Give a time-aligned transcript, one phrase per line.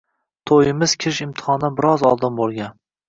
[0.51, 2.75] To`yimiz kirish imtihonidan biroz oldin bo`lgan